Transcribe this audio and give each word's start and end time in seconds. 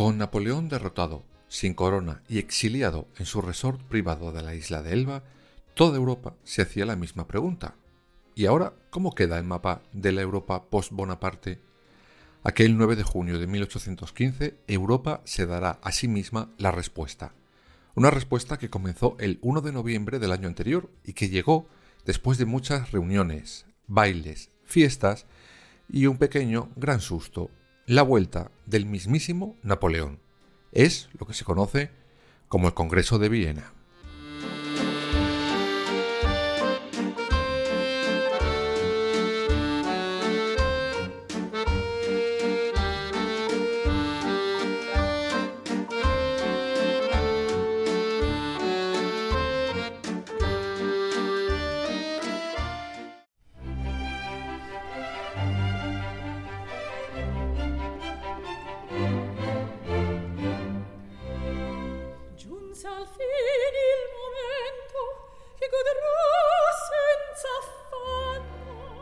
Con 0.00 0.16
Napoleón 0.16 0.70
derrotado, 0.70 1.26
sin 1.46 1.74
corona 1.74 2.22
y 2.26 2.38
exiliado 2.38 3.06
en 3.18 3.26
su 3.26 3.42
resort 3.42 3.82
privado 3.82 4.32
de 4.32 4.40
la 4.40 4.54
isla 4.54 4.82
de 4.82 4.94
Elba, 4.94 5.22
toda 5.74 5.98
Europa 5.98 6.34
se 6.42 6.62
hacía 6.62 6.86
la 6.86 6.96
misma 6.96 7.26
pregunta. 7.26 7.74
¿Y 8.34 8.46
ahora 8.46 8.72
cómo 8.88 9.14
queda 9.14 9.36
el 9.36 9.44
mapa 9.44 9.82
de 9.92 10.12
la 10.12 10.22
Europa 10.22 10.70
post-Bonaparte? 10.70 11.58
Aquel 12.44 12.78
9 12.78 12.96
de 12.96 13.02
junio 13.02 13.38
de 13.38 13.46
1815, 13.46 14.56
Europa 14.68 15.20
se 15.24 15.44
dará 15.44 15.78
a 15.82 15.92
sí 15.92 16.08
misma 16.08 16.48
la 16.56 16.70
respuesta. 16.70 17.34
Una 17.94 18.08
respuesta 18.08 18.56
que 18.56 18.70
comenzó 18.70 19.18
el 19.20 19.38
1 19.42 19.60
de 19.60 19.72
noviembre 19.72 20.18
del 20.18 20.32
año 20.32 20.48
anterior 20.48 20.88
y 21.04 21.12
que 21.12 21.28
llegó 21.28 21.68
después 22.06 22.38
de 22.38 22.46
muchas 22.46 22.90
reuniones, 22.90 23.66
bailes, 23.86 24.48
fiestas 24.64 25.26
y 25.90 26.06
un 26.06 26.16
pequeño 26.16 26.70
gran 26.74 27.02
susto 27.02 27.50
la 27.90 28.02
vuelta 28.02 28.52
del 28.66 28.86
mismísimo 28.86 29.56
Napoleón. 29.64 30.20
Es 30.70 31.08
lo 31.18 31.26
que 31.26 31.34
se 31.34 31.44
conoce 31.44 31.90
como 32.46 32.68
el 32.68 32.74
Congreso 32.74 33.18
de 33.18 33.28
Viena. 33.28 33.72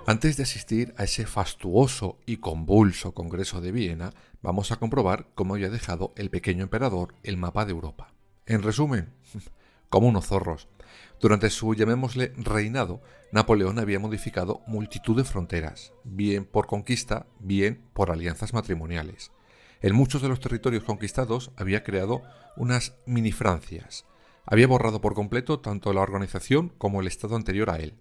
Antes 0.09 0.39
de 0.39 0.45
asistir 0.45 0.95
a 0.97 1.05
ese 1.05 1.27
fastuoso 1.27 2.19
y 2.25 2.39
convulso 2.39 3.13
Congreso 3.13 3.61
de 3.61 3.73
Viena, 3.73 4.15
vamos 4.41 4.73
a 4.73 4.77
comprobar 4.77 5.29
cómo 5.35 5.53
había 5.53 5.69
dejado 5.69 6.15
el 6.17 6.31
pequeño 6.31 6.63
emperador 6.63 7.15
el 7.23 7.37
mapa 7.37 7.67
de 7.67 7.73
Europa. 7.73 8.15
En 8.47 8.63
resumen, 8.63 9.13
como 9.91 10.09
unos 10.09 10.29
zorros. 10.29 10.67
Durante 11.21 11.51
su, 11.51 11.75
llamémosle, 11.75 12.33
reinado, 12.39 13.03
Napoleón 13.33 13.79
había 13.79 13.99
modificado 13.99 14.63
multitud 14.67 15.15
de 15.15 15.25
fronteras, 15.25 15.93
bien 16.05 16.47
por 16.47 16.67
conquista, 16.67 17.27
bien 17.39 17.85
por 17.93 18.11
alianzas 18.11 18.55
matrimoniales. 18.55 19.31
En 19.83 19.95
muchos 19.95 20.23
de 20.23 20.31
los 20.31 20.41
territorios 20.41 20.85
conquistados 20.85 21.51
había 21.55 21.85
creado 21.85 22.23
unas 22.57 22.95
mini 23.05 23.33
Francias. 23.33 24.07
Había 24.51 24.67
borrado 24.67 25.01
por 25.01 25.15
completo 25.15 25.61
tanto 25.61 25.93
la 25.93 26.01
organización 26.01 26.71
como 26.79 27.01
el 27.01 27.07
Estado 27.07 27.37
anterior 27.37 27.69
a 27.69 27.77
él, 27.77 27.95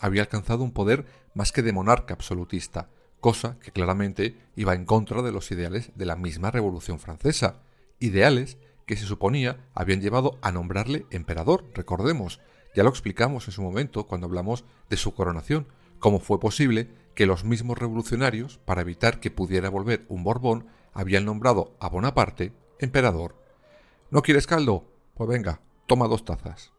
había 0.00 0.20
alcanzado 0.20 0.62
un 0.62 0.72
poder 0.72 1.06
más 1.32 1.50
que 1.50 1.62
de 1.62 1.72
monarca 1.72 2.12
absolutista, 2.12 2.90
cosa 3.20 3.58
que 3.60 3.72
claramente 3.72 4.36
iba 4.54 4.74
en 4.74 4.84
contra 4.84 5.22
de 5.22 5.32
los 5.32 5.50
ideales 5.50 5.92
de 5.94 6.04
la 6.04 6.14
misma 6.14 6.50
Revolución 6.50 6.98
Francesa, 6.98 7.62
ideales 8.00 8.58
que 8.84 8.96
se 8.96 9.06
suponía 9.06 9.64
habían 9.74 10.02
llevado 10.02 10.38
a 10.42 10.52
nombrarle 10.52 11.06
emperador, 11.10 11.64
recordemos, 11.72 12.38
ya 12.74 12.82
lo 12.82 12.90
explicamos 12.90 13.46
en 13.48 13.52
su 13.52 13.62
momento 13.62 14.06
cuando 14.06 14.26
hablamos 14.26 14.66
de 14.90 14.98
su 14.98 15.14
coronación, 15.14 15.66
cómo 16.00 16.20
fue 16.20 16.38
posible 16.38 16.90
que 17.14 17.24
los 17.24 17.44
mismos 17.44 17.78
revolucionarios, 17.78 18.58
para 18.58 18.82
evitar 18.82 19.20
que 19.20 19.30
pudiera 19.30 19.70
volver 19.70 20.04
un 20.08 20.22
Borbón, 20.22 20.66
habían 20.92 21.24
nombrado 21.24 21.74
a 21.80 21.88
Bonaparte 21.88 22.52
emperador. 22.78 23.36
¿No 24.10 24.20
quieres 24.20 24.46
caldo? 24.46 24.84
Pues 25.14 25.30
venga, 25.30 25.60
toma 25.86 26.08
dos 26.08 26.24
tazas. 26.24 26.73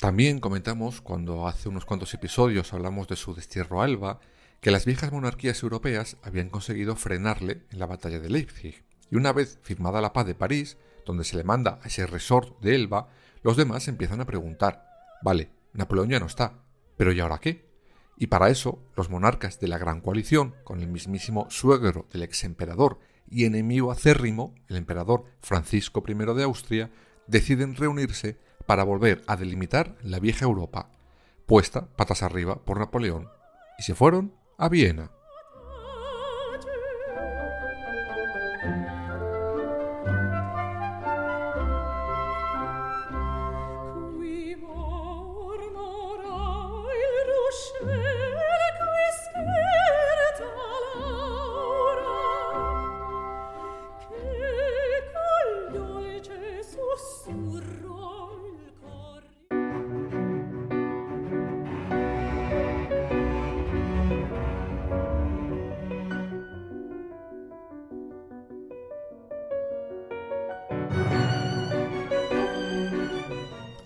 También 0.00 0.38
comentamos, 0.38 1.00
cuando 1.00 1.48
hace 1.48 1.68
unos 1.68 1.84
cuantos 1.84 2.14
episodios 2.14 2.72
hablamos 2.72 3.08
de 3.08 3.16
su 3.16 3.34
destierro 3.34 3.80
a 3.82 3.84
Alba, 3.84 4.20
que 4.60 4.70
las 4.70 4.84
viejas 4.84 5.10
monarquías 5.10 5.60
europeas 5.64 6.16
habían 6.22 6.50
conseguido 6.50 6.94
frenarle 6.94 7.62
en 7.72 7.80
la 7.80 7.86
batalla 7.86 8.20
de 8.20 8.30
Leipzig. 8.30 8.84
Y 9.10 9.16
una 9.16 9.32
vez 9.32 9.58
firmada 9.62 10.00
la 10.00 10.12
paz 10.12 10.24
de 10.26 10.36
París, 10.36 10.76
donde 11.04 11.24
se 11.24 11.36
le 11.36 11.42
manda 11.42 11.80
a 11.82 11.88
ese 11.88 12.06
resort 12.06 12.60
de 12.60 12.76
Elba, 12.76 13.08
los 13.42 13.56
demás 13.56 13.88
empiezan 13.88 14.20
a 14.20 14.24
preguntar, 14.24 14.86
vale, 15.20 15.50
Napoleón 15.72 16.10
ya 16.10 16.20
no 16.20 16.26
está, 16.26 16.62
pero 16.96 17.10
¿y 17.10 17.18
ahora 17.18 17.38
qué? 17.38 17.66
Y 18.16 18.28
para 18.28 18.50
eso, 18.50 18.80
los 18.94 19.10
monarcas 19.10 19.58
de 19.58 19.66
la 19.66 19.78
Gran 19.78 20.00
Coalición, 20.00 20.54
con 20.62 20.80
el 20.80 20.86
mismísimo 20.86 21.48
suegro 21.50 22.06
del 22.12 22.22
ex 22.22 22.44
emperador 22.44 23.00
y 23.28 23.46
enemigo 23.46 23.90
acérrimo, 23.90 24.54
el 24.68 24.76
emperador 24.76 25.24
Francisco 25.40 26.04
I 26.06 26.14
de 26.14 26.44
Austria, 26.44 26.90
deciden 27.26 27.74
reunirse 27.74 28.38
para 28.68 28.84
volver 28.84 29.22
a 29.26 29.36
delimitar 29.36 29.96
la 30.02 30.18
vieja 30.18 30.44
Europa, 30.44 30.90
puesta 31.46 31.86
patas 31.96 32.22
arriba 32.22 32.56
por 32.66 32.78
Napoleón, 32.78 33.30
y 33.78 33.82
se 33.82 33.94
fueron 33.94 34.34
a 34.58 34.68
Viena. 34.68 35.10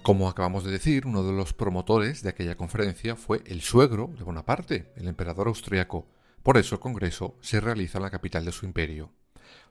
Como 0.02 0.28
acabamos 0.28 0.64
de 0.64 0.72
decir, 0.72 1.06
uno 1.06 1.22
de 1.22 1.32
los 1.32 1.52
promotores 1.52 2.24
de 2.24 2.30
aquella 2.30 2.56
conferencia 2.56 3.14
fue 3.14 3.40
el 3.46 3.60
suegro 3.60 4.10
de 4.18 4.24
Bonaparte, 4.24 4.90
el 4.96 5.06
emperador 5.06 5.46
austriaco. 5.46 6.08
Por 6.42 6.58
eso 6.58 6.74
el 6.74 6.80
Congreso 6.80 7.36
se 7.40 7.60
realiza 7.60 7.98
en 7.98 8.02
la 8.02 8.10
capital 8.10 8.44
de 8.44 8.50
su 8.50 8.66
imperio. 8.66 9.12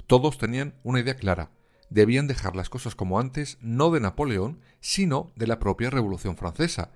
Todos 0.08 0.38
tenían 0.38 0.74
una 0.84 1.02
idea 1.02 1.16
clara. 1.16 1.52
Debían 1.90 2.28
dejar 2.28 2.56
las 2.56 2.70
cosas 2.70 2.96
como 2.96 3.20
antes, 3.20 3.58
no 3.60 3.92
de 3.92 4.00
Napoleón, 4.00 4.62
sino 4.80 5.34
de 5.36 5.48
la 5.48 5.60
propia 5.60 5.90
Revolución 5.90 6.38
Francesa, 6.38 6.92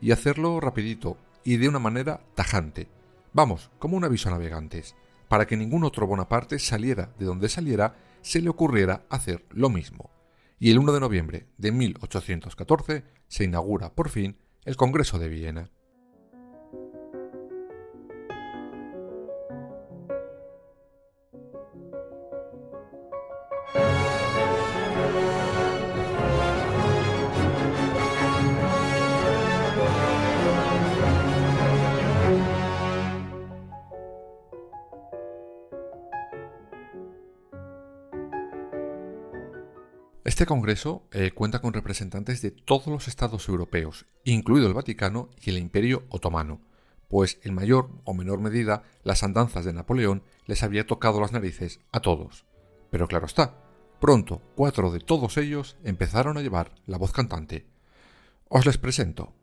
y 0.00 0.10
hacerlo 0.10 0.58
rapidito 0.58 1.16
y 1.44 1.58
de 1.58 1.68
una 1.68 1.78
manera 1.78 2.24
tajante. 2.34 2.88
Vamos, 3.32 3.70
como 3.78 3.96
un 3.96 4.04
aviso 4.04 4.30
a 4.30 4.32
navegantes, 4.32 4.96
para 5.28 5.46
que 5.46 5.56
ningún 5.56 5.84
otro 5.84 6.08
Bonaparte 6.08 6.58
saliera 6.58 7.14
de 7.20 7.26
donde 7.26 7.48
saliera, 7.48 7.94
se 8.20 8.42
le 8.42 8.50
ocurriera 8.50 9.04
hacer 9.10 9.46
lo 9.50 9.70
mismo 9.70 10.10
y 10.60 10.70
el 10.70 10.78
1 10.78 10.92
de 10.92 11.00
noviembre 11.00 11.46
de 11.56 11.72
1814 11.72 13.02
se 13.28 13.44
inaugura 13.44 13.94
por 13.94 14.10
fin 14.10 14.36
el 14.66 14.76
Congreso 14.76 15.18
de 15.18 15.28
Viena. 15.28 15.70
Este 40.40 40.48
Congreso 40.48 41.06
eh, 41.12 41.32
cuenta 41.32 41.58
con 41.58 41.74
representantes 41.74 42.40
de 42.40 42.50
todos 42.50 42.86
los 42.86 43.08
estados 43.08 43.46
europeos, 43.46 44.06
incluido 44.24 44.68
el 44.68 44.72
Vaticano 44.72 45.28
y 45.38 45.50
el 45.50 45.58
Imperio 45.58 46.04
Otomano, 46.08 46.62
pues 47.08 47.38
en 47.42 47.54
mayor 47.54 47.90
o 48.04 48.14
menor 48.14 48.40
medida 48.40 48.82
las 49.02 49.22
andanzas 49.22 49.66
de 49.66 49.74
Napoleón 49.74 50.22
les 50.46 50.62
había 50.62 50.86
tocado 50.86 51.20
las 51.20 51.32
narices 51.32 51.80
a 51.92 52.00
todos. 52.00 52.46
Pero 52.90 53.06
claro 53.06 53.26
está, 53.26 53.62
pronto 54.00 54.40
cuatro 54.54 54.90
de 54.90 55.00
todos 55.00 55.36
ellos 55.36 55.76
empezaron 55.84 56.38
a 56.38 56.40
llevar 56.40 56.72
la 56.86 56.96
voz 56.96 57.12
cantante. 57.12 57.66
Os 58.48 58.64
les 58.64 58.78
presento. 58.78 59.34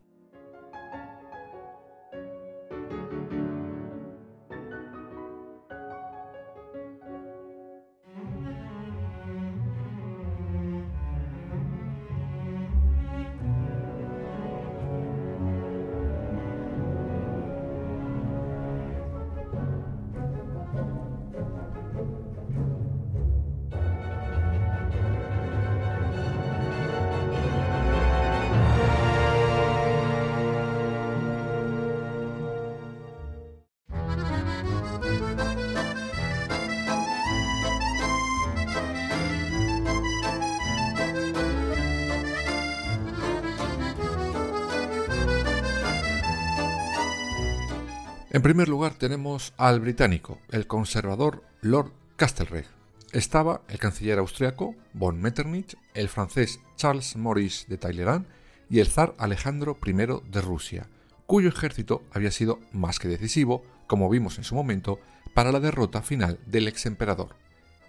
En 48.38 48.42
primer 48.42 48.68
lugar 48.68 48.94
tenemos 48.94 49.52
al 49.56 49.80
británico, 49.80 50.38
el 50.52 50.68
conservador 50.68 51.42
Lord 51.60 51.90
Castlereagh. 52.14 52.68
Estaba 53.12 53.62
el 53.66 53.80
canciller 53.80 54.20
austriaco 54.20 54.76
von 54.92 55.20
Metternich, 55.20 55.76
el 55.92 56.08
francés 56.08 56.60
Charles 56.76 57.16
Maurice 57.16 57.66
de 57.66 57.78
Talleyrand 57.78 58.28
y 58.70 58.78
el 58.78 58.86
zar 58.86 59.16
Alejandro 59.18 59.76
I 59.84 59.92
de 59.92 60.40
Rusia, 60.40 60.88
cuyo 61.26 61.48
ejército 61.48 62.04
había 62.12 62.30
sido 62.30 62.60
más 62.70 63.00
que 63.00 63.08
decisivo, 63.08 63.64
como 63.88 64.08
vimos 64.08 64.38
en 64.38 64.44
su 64.44 64.54
momento, 64.54 65.00
para 65.34 65.50
la 65.50 65.58
derrota 65.58 66.02
final 66.02 66.38
del 66.46 66.68
ex 66.68 66.86
emperador. 66.86 67.34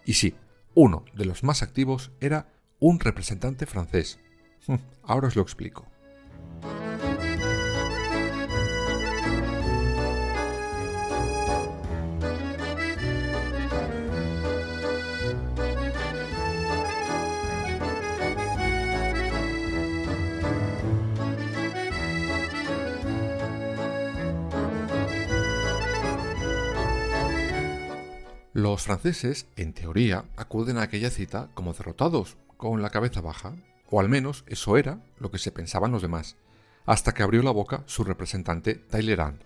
Y 0.03 0.13
sí, 0.13 0.33
uno 0.73 1.05
de 1.13 1.25
los 1.25 1.43
más 1.43 1.61
activos 1.61 2.09
era 2.21 2.47
un 2.79 2.99
representante 2.99 3.67
francés. 3.67 4.17
Ahora 5.03 5.27
os 5.27 5.35
lo 5.35 5.43
explico. 5.43 5.85
Los 28.61 28.81
franceses, 28.81 29.47
en 29.55 29.71
teoría, 29.71 30.25
acuden 30.35 30.79
a 30.79 30.81
aquella 30.81 31.09
cita 31.09 31.49
como 31.53 31.71
derrotados, 31.71 32.35
con 32.57 32.81
la 32.81 32.89
cabeza 32.89 33.21
baja, 33.21 33.55
o 33.89 34.01
al 34.01 34.09
menos 34.09 34.43
eso 34.47 34.75
era 34.75 35.01
lo 35.17 35.31
que 35.31 35.37
se 35.37 35.53
pensaban 35.53 35.93
los 35.93 36.01
demás, 36.01 36.35
hasta 36.85 37.13
que 37.13 37.23
abrió 37.23 37.41
la 37.41 37.51
boca 37.51 37.83
su 37.85 38.03
representante 38.03 38.75
Talleyrand. 38.75 39.45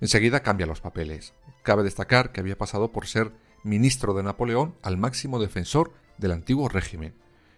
Enseguida 0.00 0.44
cambia 0.44 0.68
los 0.68 0.80
papeles. 0.80 1.34
Cabe 1.64 1.82
destacar 1.82 2.30
que 2.30 2.38
había 2.38 2.56
pasado 2.56 2.92
por 2.92 3.08
ser 3.08 3.32
ministro 3.64 4.14
de 4.14 4.22
Napoleón 4.22 4.76
al 4.82 4.98
máximo 4.98 5.40
defensor 5.40 5.90
del 6.18 6.30
antiguo 6.30 6.68
régimen, 6.68 7.12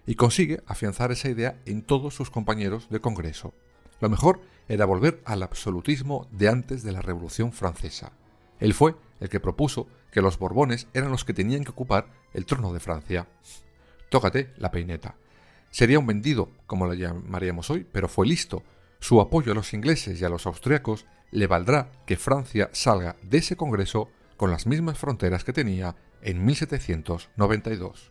y 0.07 0.15
consigue 0.15 0.63
afianzar 0.65 1.13
esa 1.13 1.29
idea 1.29 1.61
en 1.67 1.83
todos 1.83 2.15
sus 2.15 2.31
compañeros 2.31 2.89
de 2.89 3.01
Congreso. 3.01 3.53
Lo 4.01 4.09
mejor 4.09 4.41
era 4.67 4.87
volver 4.87 5.21
al 5.27 5.43
absolutismo 5.43 6.27
de 6.31 6.49
antes 6.49 6.83
de 6.83 6.93
la 6.93 7.03
Revolución 7.03 7.53
Francesa. 7.53 8.13
Él 8.61 8.75
fue 8.75 8.95
el 9.21 9.29
que 9.29 9.41
propuso 9.41 9.89
que 10.11 10.23
los 10.23 10.39
Borbones 10.39 10.89
eran 10.95 11.11
los 11.11 11.25
que 11.25 11.35
tenían 11.35 11.65
que 11.65 11.71
ocupar 11.71 12.07
el 12.33 12.47
trono 12.47 12.73
de 12.73 12.81
Francia. 12.81 13.27
Tócate 14.09 14.53
la 14.57 14.71
peineta. 14.71 15.17
Sería 15.71 15.99
un 15.99 16.07
vendido, 16.07 16.51
como 16.67 16.87
lo 16.87 16.95
llamaríamos 16.95 17.71
hoy, 17.71 17.87
pero 17.91 18.09
fue 18.09 18.27
listo. 18.27 18.63
Su 18.99 19.21
apoyo 19.21 19.53
a 19.53 19.55
los 19.55 19.75
ingleses 19.75 20.21
y 20.21 20.25
a 20.25 20.29
los 20.29 20.47
austriacos 20.47 21.07
le 21.31 21.47
valdrá 21.47 21.91
que 22.07 22.17
Francia 22.17 22.71
salga 22.73 23.17
de 23.23 23.39
ese 23.39 23.57
Congreso 23.57 24.09
con 24.37 24.51
las 24.51 24.67
mismas 24.67 24.99
fronteras 24.99 25.45
que 25.45 25.53
tenía 25.53 25.97
en 26.23 26.45
1792. 26.45 28.11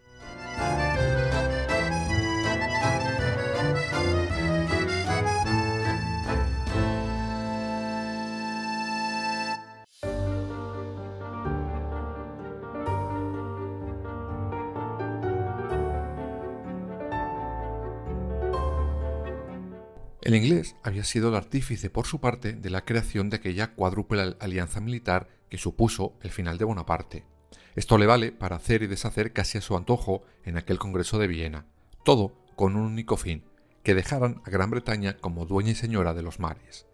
El 20.25 20.33
inglés 20.33 20.75
había 20.81 21.03
sido 21.03 21.29
el 21.29 21.35
artífice 21.35 21.91
por 21.91 22.07
su 22.07 22.19
parte 22.19 22.53
de 22.53 22.71
la 22.71 22.83
creación 22.83 23.29
de 23.29 23.35
aquella 23.35 23.75
cuádruple 23.75 24.35
alianza 24.39 24.81
militar 24.81 25.27
que 25.51 25.59
supuso 25.59 26.13
el 26.23 26.31
final 26.31 26.57
de 26.57 26.65
Bonaparte. 26.65 27.23
Esto 27.75 27.99
le 27.99 28.07
vale 28.07 28.31
para 28.31 28.55
hacer 28.55 28.81
y 28.81 28.87
deshacer 28.87 29.33
casi 29.33 29.59
a 29.59 29.61
su 29.61 29.77
antojo 29.77 30.23
en 30.43 30.57
aquel 30.57 30.79
Congreso 30.79 31.19
de 31.19 31.27
Viena, 31.27 31.67
todo 32.03 32.33
con 32.55 32.75
un 32.75 32.87
único 32.87 33.17
fin, 33.17 33.43
que 33.83 33.93
dejaran 33.93 34.41
a 34.43 34.49
Gran 34.49 34.71
Bretaña 34.71 35.15
como 35.17 35.45
dueña 35.45 35.73
y 35.73 35.75
señora 35.75 36.15
de 36.15 36.23
los 36.23 36.39
mares. 36.39 36.87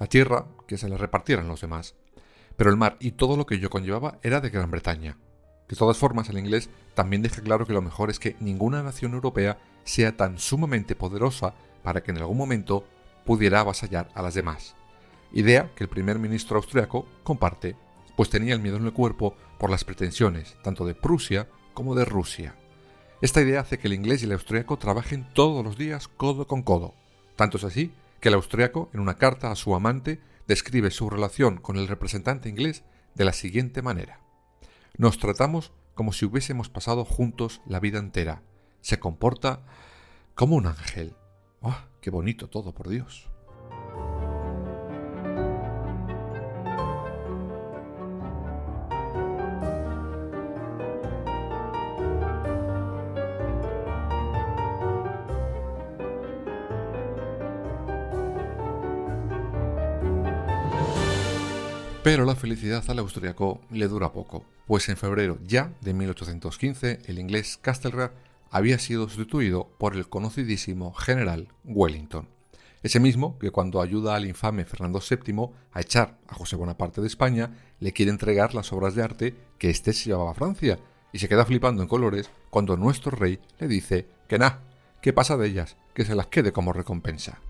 La 0.00 0.08
tierra, 0.08 0.46
que 0.66 0.76
se 0.76 0.88
la 0.88 0.96
repartieran 0.96 1.46
los 1.46 1.60
demás. 1.60 1.94
Pero 2.56 2.68
el 2.68 2.76
mar 2.76 2.96
y 2.98 3.12
todo 3.12 3.36
lo 3.36 3.46
que 3.46 3.54
ello 3.54 3.70
conllevaba 3.70 4.18
era 4.24 4.40
de 4.40 4.50
Gran 4.50 4.72
Bretaña. 4.72 5.18
De 5.68 5.76
todas 5.76 5.98
formas, 5.98 6.28
el 6.30 6.38
inglés 6.38 6.68
también 6.94 7.22
deja 7.22 7.42
claro 7.42 7.64
que 7.64 7.74
lo 7.74 7.80
mejor 7.80 8.10
es 8.10 8.18
que 8.18 8.34
ninguna 8.40 8.82
nación 8.82 9.14
europea 9.14 9.58
sea 9.84 10.16
tan 10.16 10.40
sumamente 10.40 10.96
poderosa 10.96 11.54
para 11.82 12.02
que 12.02 12.10
en 12.10 12.18
algún 12.18 12.36
momento 12.36 12.84
pudiera 13.24 13.60
avasallar 13.60 14.10
a 14.14 14.22
las 14.22 14.34
demás. 14.34 14.74
Idea 15.32 15.70
que 15.74 15.84
el 15.84 15.90
primer 15.90 16.18
ministro 16.18 16.56
austriaco 16.56 17.06
comparte, 17.22 17.76
pues 18.16 18.28
tenía 18.30 18.54
el 18.54 18.60
miedo 18.60 18.76
en 18.76 18.84
el 18.84 18.92
cuerpo 18.92 19.34
por 19.58 19.70
las 19.70 19.84
pretensiones 19.84 20.56
tanto 20.62 20.84
de 20.84 20.94
Prusia 20.94 21.48
como 21.74 21.94
de 21.94 22.04
Rusia. 22.04 22.54
Esta 23.22 23.40
idea 23.40 23.60
hace 23.60 23.78
que 23.78 23.86
el 23.86 23.94
inglés 23.94 24.22
y 24.22 24.24
el 24.26 24.32
austriaco 24.32 24.78
trabajen 24.78 25.26
todos 25.32 25.64
los 25.64 25.78
días 25.78 26.08
codo 26.08 26.46
con 26.46 26.62
codo. 26.62 26.94
Tanto 27.36 27.56
es 27.56 27.64
así 27.64 27.92
que 28.20 28.28
el 28.28 28.34
austriaco, 28.34 28.90
en 28.92 29.00
una 29.00 29.16
carta 29.16 29.50
a 29.50 29.56
su 29.56 29.74
amante, 29.74 30.20
describe 30.46 30.90
su 30.90 31.08
relación 31.08 31.56
con 31.56 31.76
el 31.76 31.88
representante 31.88 32.48
inglés 32.48 32.84
de 33.14 33.24
la 33.24 33.32
siguiente 33.32 33.80
manera. 33.80 34.20
Nos 34.96 35.18
tratamos 35.18 35.72
como 35.94 36.12
si 36.12 36.24
hubiésemos 36.24 36.68
pasado 36.68 37.04
juntos 37.04 37.62
la 37.66 37.80
vida 37.80 37.98
entera. 37.98 38.42
Se 38.80 38.98
comporta 38.98 39.64
como 40.34 40.56
un 40.56 40.66
ángel. 40.66 41.14
¡Oh, 41.62 41.76
qué 42.00 42.10
bonito 42.10 42.48
todo, 42.48 42.72
por 42.72 42.88
Dios! 42.88 43.28
Pero 62.02 62.24
la 62.24 62.34
felicidad 62.34 62.82
al 62.88 62.98
austriaco 62.98 63.60
le 63.70 63.86
dura 63.86 64.12
poco, 64.12 64.44
pues 64.66 64.88
en 64.88 64.96
febrero 64.96 65.38
ya 65.46 65.72
de 65.80 65.94
1815 65.94 66.98
el 67.06 67.20
inglés 67.20 67.60
Castlereagh 67.62 68.10
había 68.52 68.78
sido 68.78 69.08
sustituido 69.08 69.74
por 69.78 69.96
el 69.96 70.08
conocidísimo 70.08 70.92
general 70.92 71.48
Wellington, 71.64 72.28
ese 72.82 73.00
mismo 73.00 73.38
que 73.38 73.50
cuando 73.50 73.80
ayuda 73.80 74.14
al 74.14 74.26
infame 74.26 74.64
Fernando 74.64 75.00
VII 75.00 75.50
a 75.72 75.80
echar 75.80 76.18
a 76.28 76.34
José 76.34 76.56
Bonaparte 76.56 77.00
de 77.00 77.06
España, 77.06 77.56
le 77.80 77.92
quiere 77.92 78.10
entregar 78.10 78.54
las 78.54 78.72
obras 78.72 78.94
de 78.94 79.02
arte 79.02 79.36
que 79.58 79.70
éste 79.70 79.92
se 79.92 80.10
llevaba 80.10 80.32
a 80.32 80.34
Francia, 80.34 80.78
y 81.12 81.18
se 81.18 81.28
queda 81.28 81.44
flipando 81.44 81.82
en 81.82 81.88
colores 81.88 82.30
cuando 82.50 82.76
nuestro 82.76 83.10
rey 83.10 83.38
le 83.58 83.68
dice 83.68 84.08
que 84.28 84.38
nada, 84.38 84.62
que 85.00 85.12
pasa 85.12 85.36
de 85.36 85.46
ellas, 85.46 85.76
que 85.94 86.04
se 86.04 86.14
las 86.14 86.26
quede 86.28 86.52
como 86.52 86.72
recompensa. 86.72 87.40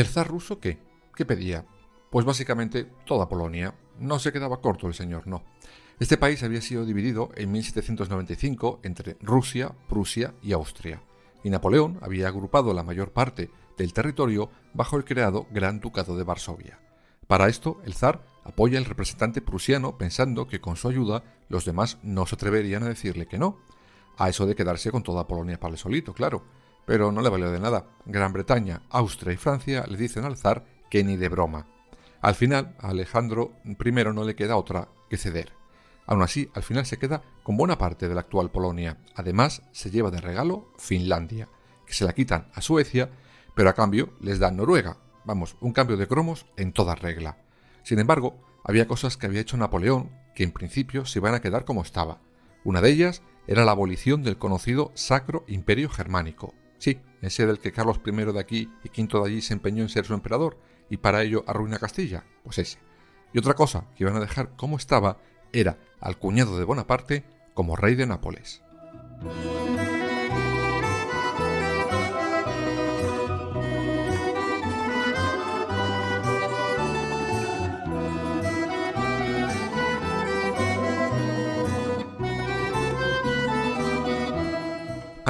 El 0.00 0.06
zar 0.06 0.28
ruso 0.28 0.58
qué? 0.58 0.78
¿Qué 1.14 1.24
pedía? 1.24 1.64
Pues 2.10 2.24
básicamente 2.24 2.86
toda 3.04 3.28
Polonia. 3.28 3.74
No 3.98 4.18
se 4.18 4.32
quedaba 4.32 4.60
corto 4.60 4.86
el 4.86 4.94
señor, 4.94 5.26
no. 5.26 5.44
Este 5.98 6.16
país 6.16 6.42
había 6.42 6.62
sido 6.62 6.86
dividido 6.86 7.30
en 7.36 7.52
1795 7.52 8.80
entre 8.82 9.16
Rusia, 9.20 9.74
Prusia 9.88 10.32
y 10.42 10.52
Austria, 10.52 11.02
y 11.44 11.50
Napoleón 11.50 11.98
había 12.00 12.28
agrupado 12.28 12.72
la 12.72 12.82
mayor 12.82 13.12
parte 13.12 13.50
del 13.76 13.92
territorio 13.92 14.50
bajo 14.72 14.96
el 14.96 15.04
creado 15.04 15.46
Gran 15.50 15.80
Ducado 15.80 16.16
de 16.16 16.24
Varsovia. 16.24 16.78
Para 17.26 17.48
esto, 17.48 17.80
el 17.84 17.92
zar 17.92 18.24
apoya 18.44 18.78
al 18.78 18.86
representante 18.86 19.42
prusiano 19.42 19.98
pensando 19.98 20.48
que 20.48 20.60
con 20.60 20.76
su 20.76 20.88
ayuda 20.88 21.22
los 21.48 21.66
demás 21.66 21.98
no 22.02 22.26
se 22.26 22.34
atreverían 22.34 22.82
a 22.82 22.88
decirle 22.88 23.26
que 23.26 23.38
no. 23.38 23.58
A 24.16 24.28
eso 24.30 24.46
de 24.46 24.54
quedarse 24.54 24.90
con 24.90 25.02
toda 25.02 25.26
Polonia 25.26 25.60
para 25.60 25.72
el 25.72 25.78
solito, 25.78 26.14
claro. 26.14 26.42
Pero 26.90 27.12
no 27.12 27.22
le 27.22 27.28
valió 27.28 27.52
de 27.52 27.60
nada. 27.60 27.86
Gran 28.04 28.32
Bretaña, 28.32 28.82
Austria 28.90 29.32
y 29.32 29.36
Francia 29.36 29.84
le 29.86 29.96
dicen 29.96 30.24
al 30.24 30.36
zar 30.36 30.64
que 30.90 31.04
ni 31.04 31.16
de 31.16 31.28
broma. 31.28 31.68
Al 32.20 32.34
final, 32.34 32.74
a 32.80 32.88
Alejandro 32.88 33.52
I 33.64 33.92
no 34.12 34.24
le 34.24 34.34
queda 34.34 34.56
otra 34.56 34.88
que 35.08 35.16
ceder. 35.16 35.52
Aún 36.04 36.20
así, 36.22 36.50
al 36.52 36.64
final 36.64 36.84
se 36.86 36.98
queda 36.98 37.22
con 37.44 37.56
buena 37.56 37.78
parte 37.78 38.08
de 38.08 38.14
la 38.16 38.22
actual 38.22 38.50
Polonia. 38.50 38.98
Además, 39.14 39.62
se 39.70 39.92
lleva 39.92 40.10
de 40.10 40.20
regalo 40.20 40.72
Finlandia, 40.78 41.46
que 41.86 41.94
se 41.94 42.04
la 42.04 42.12
quitan 42.12 42.48
a 42.54 42.60
Suecia, 42.60 43.08
pero 43.54 43.70
a 43.70 43.74
cambio 43.74 44.12
les 44.18 44.40
dan 44.40 44.56
Noruega. 44.56 44.96
Vamos, 45.24 45.56
un 45.60 45.72
cambio 45.72 45.96
de 45.96 46.08
cromos 46.08 46.46
en 46.56 46.72
toda 46.72 46.96
regla. 46.96 47.38
Sin 47.84 48.00
embargo, 48.00 48.36
había 48.64 48.88
cosas 48.88 49.16
que 49.16 49.26
había 49.26 49.42
hecho 49.42 49.56
Napoleón 49.56 50.10
que 50.34 50.42
en 50.42 50.50
principio 50.50 51.04
se 51.04 51.20
iban 51.20 51.34
a 51.36 51.40
quedar 51.40 51.64
como 51.64 51.82
estaba. 51.82 52.18
Una 52.64 52.80
de 52.80 52.90
ellas 52.90 53.22
era 53.46 53.64
la 53.64 53.70
abolición 53.70 54.24
del 54.24 54.38
conocido 54.38 54.90
Sacro 54.96 55.44
Imperio 55.46 55.88
Germánico. 55.88 56.52
Sí, 56.80 56.98
ese 57.20 57.46
del 57.46 57.58
que 57.58 57.72
Carlos 57.72 58.00
I 58.04 58.10
de 58.10 58.40
aquí 58.40 58.70
y 58.82 58.88
V 58.88 59.20
de 59.20 59.26
allí 59.26 59.42
se 59.42 59.52
empeñó 59.52 59.82
en 59.82 59.90
ser 59.90 60.06
su 60.06 60.14
emperador 60.14 60.58
y 60.88 60.96
para 60.96 61.22
ello 61.22 61.44
arruina 61.46 61.78
Castilla. 61.78 62.24
Pues 62.42 62.58
ese. 62.58 62.78
Y 63.34 63.38
otra 63.38 63.54
cosa 63.54 63.86
que 63.94 64.04
iban 64.04 64.16
a 64.16 64.20
dejar 64.20 64.56
como 64.56 64.78
estaba 64.78 65.18
era 65.52 65.78
al 66.00 66.18
cuñado 66.18 66.58
de 66.58 66.64
Bonaparte 66.64 67.24
como 67.52 67.76
rey 67.76 67.94
de 67.96 68.06
Nápoles. 68.06 68.62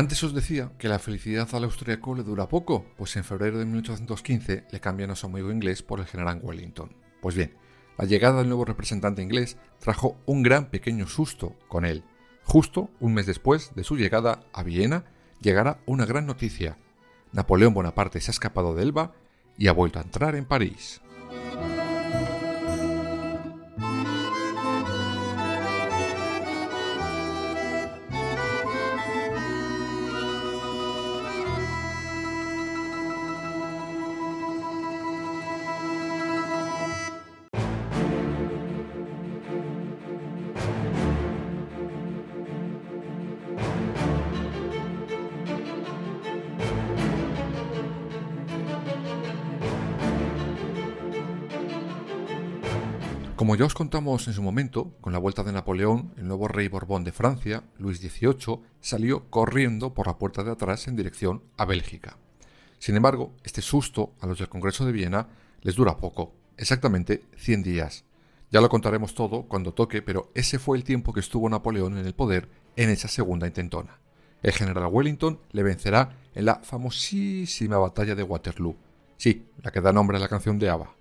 Antes 0.01 0.25
os 0.25 0.33
decía 0.33 0.73
que 0.79 0.89
la 0.89 0.99
felicidad 0.99 1.47
al 1.53 1.65
austriaco 1.65 2.15
le 2.15 2.23
dura 2.23 2.49
poco, 2.49 2.87
pues 2.97 3.15
en 3.17 3.23
febrero 3.23 3.59
de 3.59 3.67
1815 3.67 4.65
le 4.71 4.81
cambian 4.81 5.11
a 5.11 5.15
su 5.15 5.27
amigo 5.27 5.53
inglés 5.53 5.83
por 5.83 6.01
el 6.01 6.07
general 6.07 6.41
Wellington. 6.43 6.97
Pues 7.21 7.35
bien, 7.35 7.55
la 7.99 8.07
llegada 8.07 8.39
del 8.39 8.49
nuevo 8.49 8.65
representante 8.65 9.21
inglés 9.21 9.59
trajo 9.79 10.17
un 10.25 10.43
gran 10.43 10.71
pequeño 10.71 11.07
susto 11.07 11.55
con 11.69 11.85
él. 11.85 12.03
Justo 12.45 12.89
un 12.99 13.13
mes 13.13 13.27
después 13.27 13.75
de 13.75 13.85
su 13.85 13.99
llegada 13.99 14.41
a 14.55 14.63
Viena, 14.63 15.05
llegará 15.43 15.83
una 15.85 16.07
gran 16.07 16.25
noticia. 16.25 16.79
Napoleón 17.33 17.75
Bonaparte 17.75 18.23
se 18.23 18.31
ha 18.31 18.33
escapado 18.33 18.75
de 18.75 18.85
Elba 18.85 19.13
y 19.59 19.69
ha 19.69 19.73
vuelto 19.73 19.99
a 19.99 20.03
entrar 20.03 20.35
en 20.35 20.47
París. 20.47 21.03
Como 53.51 53.59
ya 53.59 53.65
os 53.67 53.75
contamos 53.75 54.29
en 54.29 54.33
su 54.33 54.43
momento, 54.43 54.93
con 55.01 55.13
la 55.13 55.19
vuelta 55.19 55.43
de 55.43 55.51
Napoleón, 55.51 56.15
el 56.17 56.29
nuevo 56.29 56.47
rey 56.47 56.69
Borbón 56.69 57.03
de 57.03 57.11
Francia, 57.11 57.65
Luis 57.79 57.99
XVIII, 57.99 58.61
salió 58.81 59.29
corriendo 59.29 59.93
por 59.93 60.07
la 60.07 60.19
puerta 60.19 60.45
de 60.45 60.53
atrás 60.53 60.87
en 60.87 60.95
dirección 60.95 61.43
a 61.57 61.65
Bélgica. 61.65 62.17
Sin 62.79 62.95
embargo, 62.95 63.33
este 63.43 63.61
susto 63.61 64.13
a 64.21 64.29
los 64.29 64.39
del 64.39 64.49
Congreso 64.49 64.87
de 64.87 64.93
Viena 64.93 65.27
les 65.63 65.75
dura 65.75 65.97
poco, 65.97 66.33
exactamente 66.59 67.25
100 67.39 67.65
días. 67.65 68.05
Ya 68.53 68.61
lo 68.61 68.69
contaremos 68.69 69.17
todo 69.17 69.43
cuando 69.49 69.75
toque, 69.75 70.01
pero 70.01 70.31
ese 70.37 70.61
fue 70.61 70.77
el 70.77 70.85
tiempo 70.85 71.13
que 71.13 71.19
estuvo 71.19 71.51
Napoleón 71.51 71.99
en 71.99 72.07
el 72.07 72.15
poder 72.15 72.49
en 72.77 72.89
esa 72.89 73.09
segunda 73.09 73.49
intentona. 73.49 73.99
El 74.45 74.53
general 74.53 74.91
Wellington 74.93 75.41
le 75.51 75.65
vencerá 75.65 76.17
en 76.37 76.45
la 76.45 76.61
famosísima 76.63 77.79
batalla 77.79 78.15
de 78.15 78.23
Waterloo. 78.23 78.77
Sí, 79.17 79.49
la 79.61 79.73
que 79.73 79.81
da 79.81 79.93
nombre 79.93 80.19
a 80.19 80.21
la 80.21 80.29
canción 80.29 80.57
de 80.61 80.71
ABBA. 80.71 81.00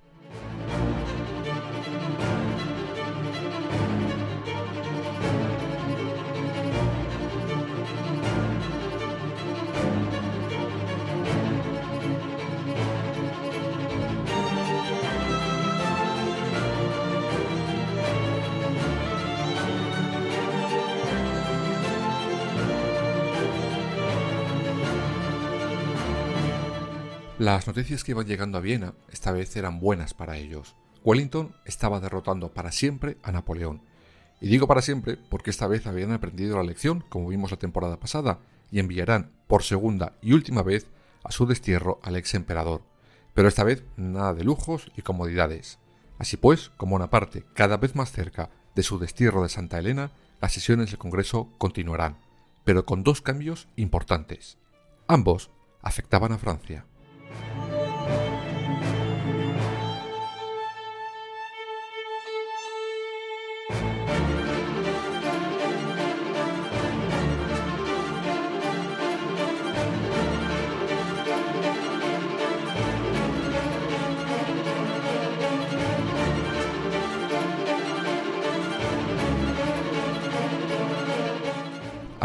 Las 27.39 27.67
noticias 27.67 28.03
que 28.03 28.11
iban 28.11 28.27
llegando 28.27 28.57
a 28.57 28.61
Viena 28.61 28.95
esta 29.09 29.31
vez 29.31 29.55
eran 29.55 29.79
buenas 29.79 30.13
para 30.13 30.35
ellos. 30.35 30.75
Wellington 31.05 31.55
estaba 31.63 32.01
derrotando 32.01 32.53
para 32.53 32.73
siempre 32.73 33.15
a 33.23 33.31
Napoleón. 33.31 33.81
Y 34.41 34.49
digo 34.49 34.67
para 34.67 34.81
siempre 34.81 35.15
porque 35.15 35.49
esta 35.49 35.65
vez 35.65 35.87
habían 35.87 36.11
aprendido 36.11 36.57
la 36.57 36.63
lección, 36.63 37.01
como 37.07 37.29
vimos 37.29 37.51
la 37.51 37.57
temporada 37.57 37.97
pasada, 37.97 38.39
y 38.71 38.79
enviarán 38.79 39.31
por 39.47 39.63
segunda 39.63 40.17
y 40.21 40.33
última 40.33 40.63
vez 40.63 40.87
a 41.23 41.31
su 41.31 41.45
destierro 41.45 42.01
al 42.03 42.17
ex 42.17 42.33
emperador. 42.33 42.81
Pero 43.33 43.47
esta 43.47 43.63
vez 43.63 43.85
nada 43.95 44.33
de 44.33 44.43
lujos 44.43 44.91
y 44.97 45.01
comodidades. 45.01 45.79
Así 46.17 46.35
pues, 46.35 46.71
como 46.75 46.97
una 46.97 47.09
parte 47.09 47.45
cada 47.53 47.77
vez 47.77 47.95
más 47.95 48.11
cerca 48.11 48.49
de 48.75 48.83
su 48.83 48.99
destierro 48.99 49.43
de 49.43 49.49
Santa 49.49 49.79
Elena, 49.79 50.11
las 50.41 50.51
sesiones 50.51 50.87
del 50.87 50.99
Congreso 50.99 51.53
continuarán, 51.57 52.17
pero 52.65 52.85
con 52.85 53.05
dos 53.05 53.21
cambios 53.21 53.69
importantes. 53.77 54.57
Ambos 55.07 55.51
afectaban 55.81 56.33
a 56.33 56.37
Francia. 56.37 56.83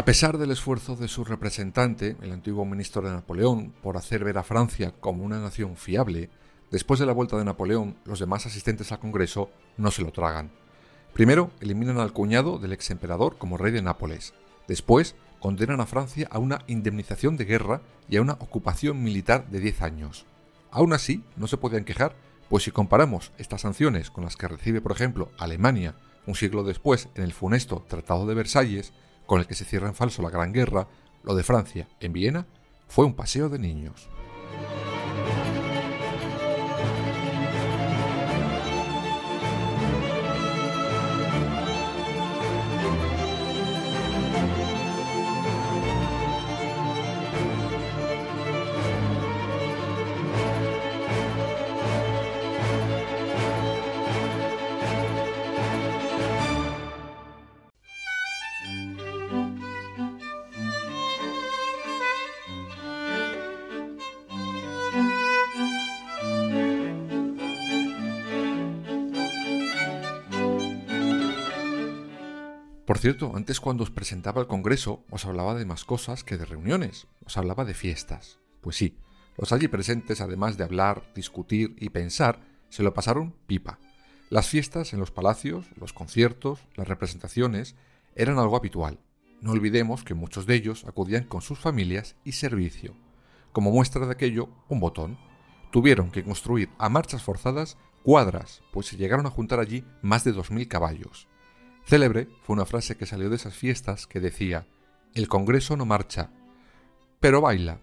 A 0.05 0.13
pesar 0.13 0.37
del 0.37 0.51
esfuerzo 0.51 0.95
de 0.95 1.07
su 1.07 1.23
representante, 1.23 2.15
el 2.21 2.31
antiguo 2.31 2.63
ministro 2.63 3.01
de 3.01 3.09
Napoleón, 3.09 3.73
por 3.81 3.97
hacer 3.97 4.23
ver 4.23 4.37
a 4.37 4.43
Francia 4.43 4.93
como 4.99 5.23
una 5.23 5.39
nación 5.39 5.77
fiable, 5.77 6.29
después 6.69 6.99
de 6.99 7.07
la 7.07 7.11
vuelta 7.11 7.37
de 7.39 7.43
Napoleón, 7.43 7.95
los 8.05 8.19
demás 8.19 8.45
asistentes 8.45 8.91
al 8.91 8.99
Congreso 8.99 9.49
no 9.77 9.89
se 9.89 10.03
lo 10.03 10.11
tragan. 10.11 10.51
Primero, 11.11 11.49
eliminan 11.59 11.97
al 11.97 12.13
cuñado 12.13 12.59
del 12.59 12.73
ex 12.73 12.91
emperador 12.91 13.39
como 13.39 13.57
rey 13.57 13.71
de 13.71 13.81
Nápoles. 13.81 14.35
Después, 14.67 15.15
condenan 15.39 15.81
a 15.81 15.87
Francia 15.87 16.27
a 16.29 16.37
una 16.37 16.59
indemnización 16.67 17.35
de 17.35 17.45
guerra 17.45 17.81
y 18.07 18.17
a 18.17 18.21
una 18.21 18.33
ocupación 18.33 19.01
militar 19.01 19.49
de 19.49 19.59
10 19.59 19.81
años. 19.81 20.27
Aún 20.69 20.93
así, 20.93 21.23
no 21.35 21.47
se 21.47 21.57
podían 21.57 21.83
quejar, 21.83 22.15
pues 22.47 22.63
si 22.63 22.69
comparamos 22.69 23.31
estas 23.39 23.61
sanciones 23.61 24.11
con 24.11 24.23
las 24.23 24.37
que 24.37 24.47
recibe, 24.47 24.81
por 24.81 24.91
ejemplo, 24.91 25.31
Alemania 25.39 25.95
un 26.27 26.35
siglo 26.35 26.63
después 26.63 27.09
en 27.15 27.23
el 27.23 27.33
funesto 27.33 27.83
Tratado 27.87 28.27
de 28.27 28.35
Versalles, 28.35 28.93
con 29.25 29.39
el 29.39 29.47
que 29.47 29.55
se 29.55 29.65
cierra 29.65 29.87
en 29.87 29.95
falso 29.95 30.21
la 30.21 30.29
Gran 30.29 30.53
Guerra, 30.53 30.87
lo 31.23 31.35
de 31.35 31.43
Francia 31.43 31.87
en 31.99 32.13
Viena 32.13 32.45
fue 32.87 33.05
un 33.05 33.15
paseo 33.15 33.49
de 33.49 33.59
niños. 33.59 34.09
Cierto, 73.05 73.33
antes 73.35 73.59
cuando 73.59 73.83
os 73.83 73.91
presentaba 73.91 74.41
el 74.41 74.47
Congreso 74.47 75.03
os 75.11 75.25
hablaba 75.25 75.53
de 75.53 75.63
más 75.63 75.85
cosas 75.85 76.23
que 76.23 76.37
de 76.37 76.45
reuniones, 76.45 77.05
os 77.23 77.37
hablaba 77.37 77.63
de 77.63 77.75
fiestas. 77.75 78.39
Pues 78.61 78.77
sí, 78.77 78.97
los 79.37 79.51
allí 79.51 79.67
presentes, 79.67 80.21
además 80.21 80.57
de 80.57 80.63
hablar, 80.63 81.03
discutir 81.13 81.75
y 81.77 81.89
pensar, 81.89 82.39
se 82.69 82.81
lo 82.81 82.95
pasaron 82.95 83.35
pipa. 83.45 83.77
Las 84.31 84.47
fiestas 84.49 84.91
en 84.91 84.99
los 84.99 85.11
palacios, 85.11 85.67
los 85.79 85.93
conciertos, 85.93 86.61
las 86.73 86.87
representaciones, 86.87 87.75
eran 88.15 88.39
algo 88.39 88.57
habitual. 88.57 88.97
No 89.39 89.51
olvidemos 89.51 90.03
que 90.03 90.15
muchos 90.15 90.47
de 90.47 90.55
ellos 90.55 90.83
acudían 90.87 91.25
con 91.25 91.43
sus 91.43 91.59
familias 91.59 92.15
y 92.23 92.31
servicio. 92.31 92.95
Como 93.51 93.69
muestra 93.69 94.07
de 94.07 94.13
aquello, 94.13 94.49
un 94.67 94.79
botón. 94.79 95.19
Tuvieron 95.71 96.09
que 96.09 96.23
construir 96.23 96.69
a 96.79 96.89
marchas 96.89 97.21
forzadas 97.21 97.77
cuadras, 98.01 98.63
pues 98.73 98.87
se 98.87 98.97
llegaron 98.97 99.27
a 99.27 99.29
juntar 99.29 99.59
allí 99.59 99.85
más 100.01 100.23
de 100.23 100.33
2.000 100.33 100.67
caballos. 100.67 101.27
Célebre 101.85 102.27
fue 102.41 102.55
una 102.55 102.65
frase 102.65 102.97
que 102.97 103.05
salió 103.05 103.29
de 103.29 103.35
esas 103.35 103.53
fiestas 103.53 104.07
que 104.07 104.19
decía, 104.19 104.65
el 105.13 105.27
Congreso 105.27 105.77
no 105.77 105.85
marcha, 105.85 106.31
pero 107.19 107.41
baila. 107.41 107.79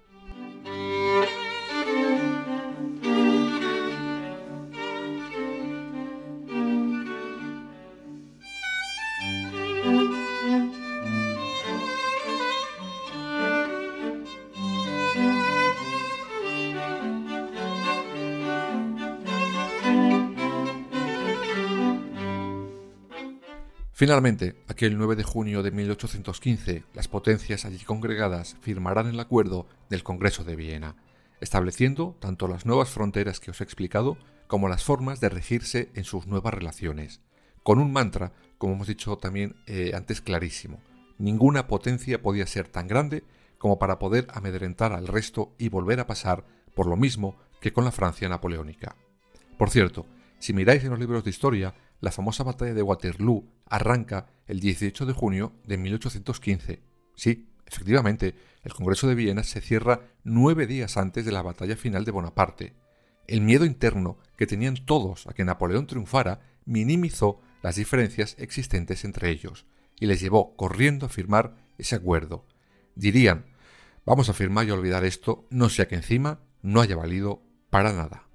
Finalmente, 24.03 24.57
aquel 24.67 24.99
9 24.99 25.15
de 25.15 25.23
junio 25.23 25.63
de 25.63 25.71
1815, 25.71 26.83
las 26.93 27.07
potencias 27.07 27.65
allí 27.65 27.79
congregadas 27.85 28.57
firmarán 28.61 29.07
el 29.07 29.21
acuerdo 29.21 29.69
del 29.91 30.03
Congreso 30.03 30.43
de 30.43 30.57
Viena, 30.57 30.97
estableciendo 31.41 32.17
tanto 32.19 32.49
las 32.49 32.67
nuevas 32.67 32.91
fronteras 32.91 33.39
que 33.39 33.53
os 33.53 33.61
he 33.61 33.65
explicado 33.65 34.17
como 34.49 34.69
las 34.69 34.83
formas 34.83 35.21
de 35.21 35.29
regirse 35.29 35.89
en 35.95 36.03
sus 36.03 36.27
nuevas 36.27 36.53
relaciones, 36.53 37.21
con 37.63 37.79
un 37.79 37.93
mantra, 37.93 38.33
como 38.59 38.73
hemos 38.73 38.89
dicho 38.89 39.19
también 39.19 39.55
eh, 39.69 39.93
antes 39.95 40.21
clarísimo, 40.21 40.81
ninguna 41.19 41.69
potencia 41.69 42.21
podía 42.21 42.49
ser 42.49 42.67
tan 42.67 42.89
grande 42.89 43.23
como 43.57 43.79
para 43.79 44.01
poder 44.01 44.27
amedrentar 44.35 44.93
al 44.93 45.07
resto 45.07 45.55
y 45.59 45.69
volver 45.69 46.01
a 46.01 46.09
pasar 46.09 46.45
por 46.75 46.89
lo 46.89 46.97
mismo 46.97 47.37
que 47.61 47.73
con 47.73 47.85
la 47.85 47.93
Francia 47.93 48.29
napoleónica. 48.29 48.97
Por 49.57 49.71
cierto, 49.71 50.07
si 50.41 50.53
miráis 50.53 50.83
en 50.83 50.91
los 50.91 50.99
libros 50.99 51.23
de 51.23 51.31
historia, 51.31 51.73
la 52.01 52.11
famosa 52.11 52.43
batalla 52.43 52.75
de 52.75 52.83
Waterloo 52.83 53.45
arranca 53.73 54.27
el 54.47 54.61
18 54.61 55.07
de 55.07 55.15
junio 55.15 55.55
de 55.65 55.79
1815. 55.79 56.83
Sí, 57.17 57.49
efectivamente, 57.67 58.35
el 58.63 58.75
Congreso 58.75 59.09
de 59.09 59.15
Viena 59.15 59.43
se 59.45 59.63
cierra 59.63 60.03
nueve 60.25 60.67
días 60.67 60.99
antes 60.99 61.25
de 61.25 61.33
la 61.33 61.41
batalla 61.41 61.75
final 61.75 62.05
de 62.05 62.11
Bonaparte. 62.11 62.75
El 63.27 63.41
miedo 63.41 63.65
interno 63.65 64.19
que 64.37 64.47
tenían 64.47 64.77
todos 64.85 65.27
a 65.27 65.33
que 65.33 65.47
Napoleón 65.47 65.87
triunfara 65.87 66.41
minimizó 66.67 67.41
las 67.63 67.77
diferencias 67.77 68.37
existentes 68.39 69.07
entre 69.07 69.31
ellos 69.31 69.65
y 69.99 70.05
les 70.05 70.21
llevó 70.21 70.55
corriendo 70.55 71.07
a 71.07 71.09
firmar 71.09 71.57
ese 71.79 71.97
acuerdo. 71.97 72.47
Dirían, 72.95 73.47
vamos 74.05 74.29
a 74.29 74.35
firmar 74.35 74.67
y 74.67 74.71
olvidar 74.71 75.07
esto, 75.07 75.47
no 75.49 75.71
sea 75.71 75.89
que 75.89 75.95
encima 75.95 76.41
no 76.61 76.83
haya 76.83 76.97
valido 76.97 77.43
para 77.71 77.95
nada. 77.95 78.29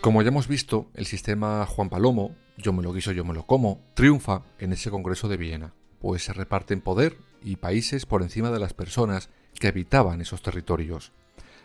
Como 0.00 0.22
ya 0.22 0.28
hemos 0.28 0.48
visto, 0.48 0.90
el 0.94 1.04
sistema 1.04 1.66
Juan 1.66 1.90
Palomo, 1.90 2.34
yo 2.56 2.72
me 2.72 2.82
lo 2.82 2.94
guiso, 2.94 3.12
yo 3.12 3.22
me 3.22 3.34
lo 3.34 3.46
como, 3.46 3.82
triunfa 3.92 4.44
en 4.58 4.72
ese 4.72 4.90
Congreso 4.90 5.28
de 5.28 5.36
Viena, 5.36 5.74
pues 6.00 6.24
se 6.24 6.32
reparten 6.32 6.80
poder 6.80 7.18
y 7.42 7.56
países 7.56 8.06
por 8.06 8.22
encima 8.22 8.50
de 8.50 8.58
las 8.58 8.72
personas 8.72 9.28
que 9.52 9.68
habitaban 9.68 10.22
esos 10.22 10.40
territorios. 10.40 11.12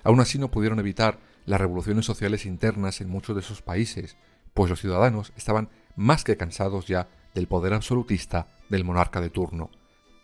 Aún 0.03 0.19
así 0.19 0.37
no 0.37 0.51
pudieron 0.51 0.79
evitar 0.79 1.17
las 1.45 1.61
revoluciones 1.61 2.05
sociales 2.05 2.45
internas 2.45 2.99
en 2.99 3.09
muchos 3.09 3.37
de 3.37 3.41
esos 3.41 3.61
países, 3.61 4.17
pues 4.53 4.69
los 4.69 4.81
ciudadanos 4.81 5.31
estaban 5.37 5.69
más 5.95 6.25
que 6.25 6.35
cansados 6.35 6.87
ya 6.87 7.07
del 7.33 7.47
poder 7.47 7.73
absolutista 7.73 8.49
del 8.67 8.83
monarca 8.83 9.21
de 9.21 9.29
turno, 9.29 9.69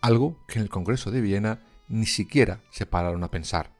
algo 0.01 0.37
que 0.49 0.59
en 0.59 0.63
el 0.63 0.69
Congreso 0.69 1.11
de 1.11 1.21
Viena 1.21 1.61
ni 1.87 2.05
siquiera 2.05 2.59
se 2.71 2.85
pararon 2.85 3.23
a 3.23 3.31
pensar. 3.31 3.71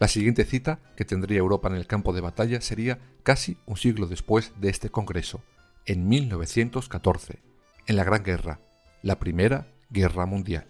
La 0.00 0.08
siguiente 0.08 0.46
cita 0.46 0.80
que 0.96 1.04
tendría 1.04 1.40
Europa 1.40 1.68
en 1.68 1.74
el 1.74 1.86
campo 1.86 2.14
de 2.14 2.22
batalla 2.22 2.62
sería 2.62 2.98
casi 3.22 3.58
un 3.66 3.76
siglo 3.76 4.06
después 4.06 4.54
de 4.58 4.70
este 4.70 4.88
Congreso, 4.88 5.42
en 5.84 6.08
1914, 6.08 7.42
en 7.86 7.96
la 7.96 8.04
Gran 8.04 8.24
Guerra, 8.24 8.60
la 9.02 9.18
Primera 9.18 9.66
Guerra 9.90 10.24
Mundial. 10.24 10.69